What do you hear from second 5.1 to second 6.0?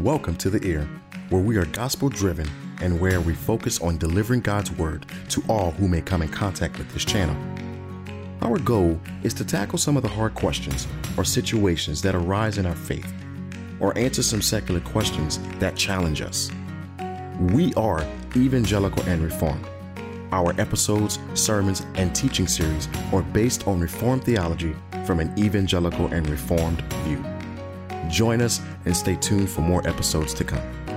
to all who